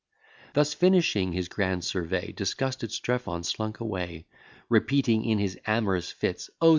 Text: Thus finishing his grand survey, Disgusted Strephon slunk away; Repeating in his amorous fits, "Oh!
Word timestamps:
Thus 0.55 0.73
finishing 0.73 1.31
his 1.33 1.47
grand 1.47 1.83
survey, 1.83 2.31
Disgusted 2.31 2.89
Strephon 2.91 3.43
slunk 3.45 3.79
away; 3.81 4.25
Repeating 4.67 5.23
in 5.25 5.37
his 5.37 5.59
amorous 5.67 6.11
fits, 6.11 6.49
"Oh! 6.59 6.69